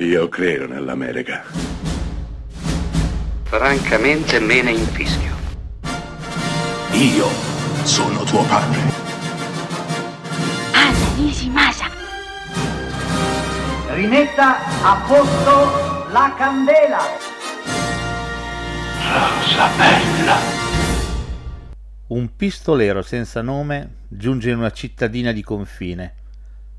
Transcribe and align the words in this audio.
Io 0.00 0.28
credo 0.28 0.68
nell'America. 0.68 1.42
Francamente 3.42 4.38
me 4.38 4.62
ne 4.62 4.70
infischio. 4.70 5.34
Io 6.92 7.26
sono 7.82 8.22
tuo 8.22 8.44
padre. 8.44 8.78
Anna 10.72 11.14
Nishimasa. 11.16 11.86
Rimetta 13.88 14.58
a 14.84 15.04
posto 15.04 16.12
la 16.12 16.32
candela. 16.38 17.00
Rosa 19.02 19.68
bella. 19.76 20.36
Un 22.06 22.36
pistolero 22.36 23.02
senza 23.02 23.42
nome 23.42 23.94
giunge 24.06 24.50
in 24.50 24.58
una 24.58 24.70
cittadina 24.70 25.32
di 25.32 25.42
confine 25.42 26.14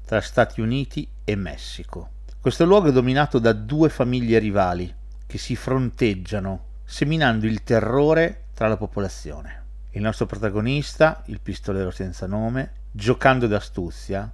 tra 0.05 0.21
Stati 0.21 0.61
Uniti 0.61 1.05
e 1.25 1.36
Messico. 1.36 2.11
Questo 2.42 2.64
luogo 2.64 2.88
è 2.88 2.94
dominato 2.94 3.38
da 3.38 3.52
due 3.52 3.90
famiglie 3.90 4.39
rivali 4.39 4.96
che 5.28 5.38
si 5.38 5.57
fronteggiano, 5.57 6.68
seminando 6.86 7.46
il 7.46 7.64
terrore 7.64 8.46
tra 8.54 8.70
la 8.70 8.78
popolazione. 8.78 9.64
Il 9.92 10.02
nostro 10.02 10.25
protagonista, 10.25 11.21
il 11.25 11.42
pistolero 11.42 11.92
senza 11.92 12.28
nome, 12.28 12.71
giocando 12.92 13.46
d'astuzia, 13.46 14.32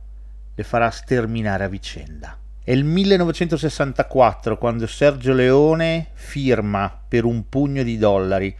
le 0.54 0.63
farà 0.63 0.91
sterminare 0.91 1.63
a 1.63 1.68
vicenda. 1.68 2.38
È 2.63 2.72
il 2.72 2.84
1964 2.84 4.60
quando 4.60 4.85
Sergio 4.85 5.34
Leone 5.34 6.10
firma 6.13 6.96
per 7.08 7.26
un 7.26 7.49
pugno 7.49 7.82
di 7.82 7.98
dollari, 7.98 8.55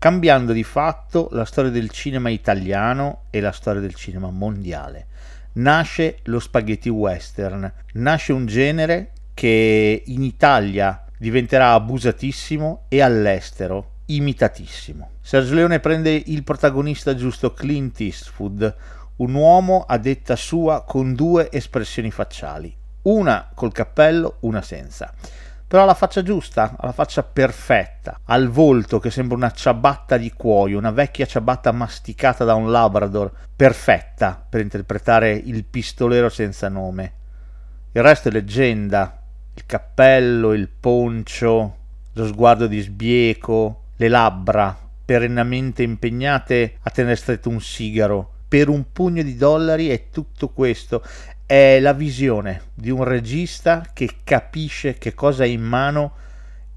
cambiando 0.00 0.54
di 0.54 0.64
fatto 0.64 1.28
la 1.32 1.44
storia 1.44 1.70
del 1.70 1.90
cinema 1.90 2.30
italiano 2.30 3.24
e 3.28 3.38
la 3.40 3.52
storia 3.52 3.82
del 3.82 3.94
cinema 3.94 4.30
mondiale. 4.30 5.08
Nasce 5.52 6.20
lo 6.22 6.40
spaghetti 6.40 6.88
western, 6.88 7.70
nasce 7.92 8.32
un 8.32 8.46
genere 8.46 9.10
che 9.34 10.02
in 10.06 10.22
Italia 10.22 11.04
diventerà 11.18 11.72
abusatissimo 11.72 12.84
e 12.88 13.02
all'estero 13.02 13.90
imitatissimo. 14.06 15.10
Sergio 15.20 15.54
Leone 15.54 15.80
prende 15.80 16.10
il 16.10 16.44
protagonista 16.44 17.14
giusto 17.14 17.52
Clint 17.52 18.00
Eastwood, 18.00 18.74
un 19.16 19.34
uomo 19.34 19.84
a 19.86 19.98
detta 19.98 20.34
sua 20.34 20.82
con 20.82 21.14
due 21.14 21.50
espressioni 21.52 22.10
facciali, 22.10 22.74
una 23.02 23.50
col 23.54 23.72
cappello, 23.72 24.38
una 24.40 24.62
senza 24.62 25.12
però 25.70 25.84
ha 25.84 25.86
la 25.86 25.94
faccia 25.94 26.24
giusta, 26.24 26.74
ha 26.76 26.86
la 26.86 26.90
faccia 26.90 27.22
perfetta, 27.22 28.22
ha 28.24 28.34
il 28.34 28.48
volto 28.48 28.98
che 28.98 29.12
sembra 29.12 29.36
una 29.36 29.52
ciabatta 29.52 30.16
di 30.16 30.32
cuoio, 30.32 30.76
una 30.76 30.90
vecchia 30.90 31.26
ciabatta 31.26 31.70
masticata 31.70 32.42
da 32.42 32.54
un 32.54 32.72
labrador, 32.72 33.30
perfetta 33.54 34.44
per 34.50 34.62
interpretare 34.62 35.30
il 35.30 35.62
pistolero 35.62 36.28
senza 36.28 36.68
nome. 36.68 37.12
Il 37.92 38.02
resto 38.02 38.26
è 38.26 38.32
leggenda, 38.32 39.22
il 39.54 39.64
cappello, 39.64 40.54
il 40.54 40.68
poncio, 40.68 41.76
lo 42.14 42.26
sguardo 42.26 42.66
di 42.66 42.80
sbieco, 42.80 43.90
le 43.94 44.08
labbra 44.08 44.76
perennemente 45.04 45.84
impegnate 45.84 46.78
a 46.82 46.90
tenere 46.90 47.14
stretto 47.14 47.48
un 47.48 47.60
sigaro. 47.60 48.32
Per 48.48 48.68
un 48.68 48.90
pugno 48.90 49.22
di 49.22 49.36
dollari 49.36 49.90
è 49.90 50.10
tutto 50.10 50.48
questo 50.48 51.04
è 51.50 51.80
la 51.80 51.94
visione 51.94 52.62
di 52.74 52.90
un 52.90 53.02
regista 53.02 53.84
che 53.92 54.18
capisce 54.22 54.98
che 54.98 55.14
cosa 55.14 55.42
ha 55.42 55.46
in 55.46 55.62
mano 55.62 56.12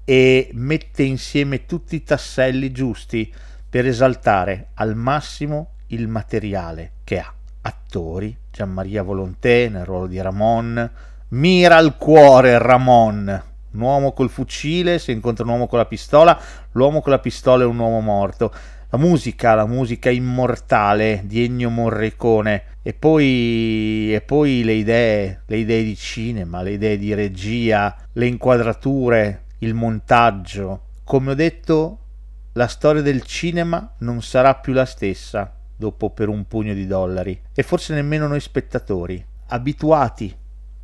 e 0.04 0.50
mette 0.54 1.04
insieme 1.04 1.64
tutti 1.64 1.94
i 1.94 2.02
tasselli 2.02 2.72
giusti 2.72 3.32
per 3.70 3.86
esaltare 3.86 4.70
al 4.74 4.96
massimo 4.96 5.74
il 5.88 6.08
materiale 6.08 6.94
che 7.04 7.20
ha. 7.20 7.32
Attori, 7.60 8.36
Gianmaria 8.50 9.04
Volontè 9.04 9.68
nel 9.68 9.84
ruolo 9.84 10.08
di 10.08 10.20
Ramon, 10.20 10.90
mira 11.28 11.76
al 11.76 11.96
cuore 11.96 12.58
Ramon, 12.58 13.42
un 13.70 13.80
uomo 13.80 14.12
col 14.12 14.28
fucile, 14.28 14.98
se 14.98 15.12
incontra 15.12 15.44
un 15.44 15.50
uomo 15.50 15.68
con 15.68 15.78
la 15.78 15.86
pistola, 15.86 16.36
l'uomo 16.72 17.00
con 17.00 17.12
la 17.12 17.20
pistola 17.20 17.62
è 17.62 17.66
un 17.66 17.78
uomo 17.78 18.00
morto 18.00 18.52
la 18.94 19.00
musica, 19.00 19.54
la 19.54 19.66
musica 19.66 20.08
immortale 20.08 21.22
di 21.24 21.42
Ennio 21.42 21.68
Morricone 21.68 22.76
e 22.80 22.94
poi, 22.94 24.14
e 24.14 24.20
poi 24.20 24.62
le 24.62 24.74
idee, 24.74 25.42
le 25.46 25.56
idee 25.56 25.82
di 25.82 25.96
cinema, 25.96 26.62
le 26.62 26.72
idee 26.72 26.96
di 26.96 27.12
regia, 27.12 27.96
le 28.12 28.26
inquadrature, 28.26 29.46
il 29.58 29.74
montaggio. 29.74 30.82
Come 31.02 31.32
ho 31.32 31.34
detto, 31.34 31.98
la 32.52 32.68
storia 32.68 33.02
del 33.02 33.22
cinema 33.22 33.94
non 33.98 34.22
sarà 34.22 34.54
più 34.54 34.72
la 34.72 34.84
stessa 34.84 35.52
dopo 35.76 36.10
per 36.10 36.28
un 36.28 36.46
pugno 36.46 36.72
di 36.72 36.86
dollari 36.86 37.36
e 37.52 37.62
forse 37.64 37.94
nemmeno 37.94 38.28
noi 38.28 38.38
spettatori, 38.38 39.24
abituati 39.48 40.32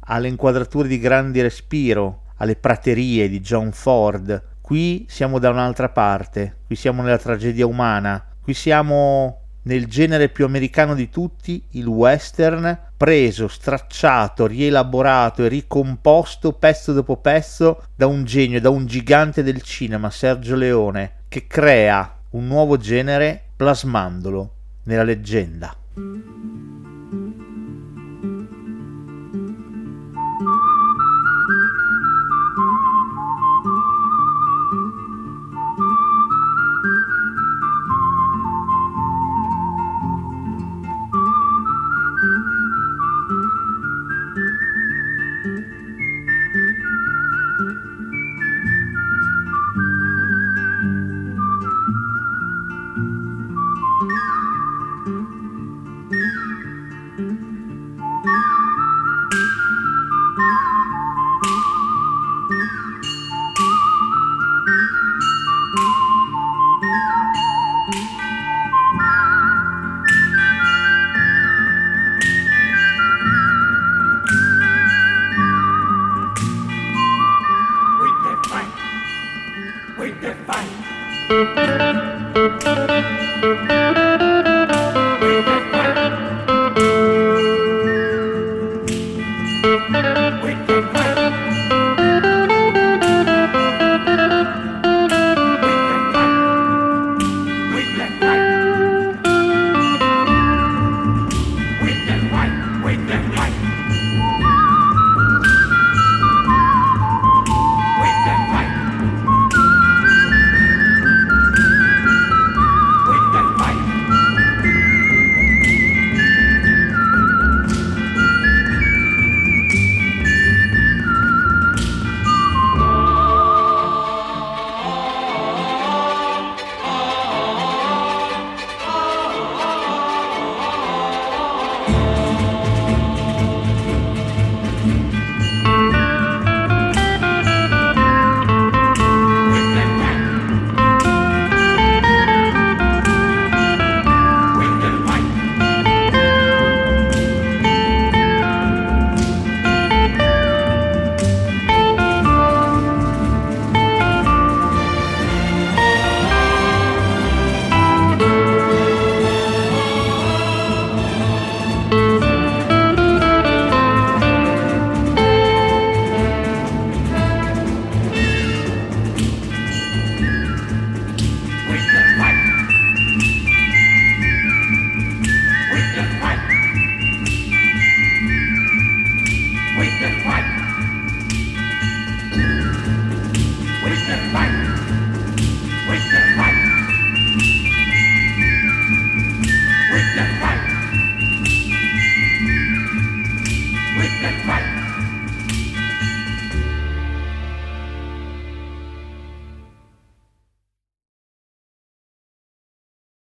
alle 0.07 0.27
inquadrature 0.27 0.89
di 0.89 0.99
grandi 0.99 1.41
respiro, 1.41 2.23
alle 2.39 2.57
praterie 2.57 3.29
di 3.29 3.39
John 3.41 3.71
Ford, 3.71 4.49
Qui 4.71 5.05
siamo 5.09 5.41
da 5.41 5.51
un'altra 5.51 5.89
parte, 5.89 6.59
qui 6.65 6.77
siamo 6.77 7.03
nella 7.03 7.19
tragedia 7.19 7.67
umana, 7.67 8.25
qui 8.41 8.55
siamo 8.55 9.41
nel 9.63 9.89
genere 9.89 10.29
più 10.29 10.45
americano 10.45 10.95
di 10.95 11.09
tutti, 11.09 11.61
il 11.71 11.89
western, 11.89 12.79
preso, 12.97 13.49
stracciato, 13.49 14.47
rielaborato 14.47 15.43
e 15.45 15.49
ricomposto 15.49 16.53
pezzo 16.53 16.93
dopo 16.93 17.17
pezzo 17.17 17.83
da 17.97 18.07
un 18.07 18.23
genio, 18.23 18.61
da 18.61 18.71
un 18.71 18.87
gigante 18.87 19.43
del 19.43 19.61
cinema, 19.61 20.09
Sergio 20.09 20.55
Leone, 20.55 21.25
che 21.27 21.49
crea 21.49 22.19
un 22.31 22.47
nuovo 22.47 22.77
genere 22.77 23.43
plasmandolo 23.57 24.55
nella 24.85 25.03
leggenda. 25.03 25.75